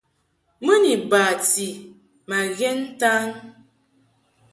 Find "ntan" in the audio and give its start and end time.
2.89-3.25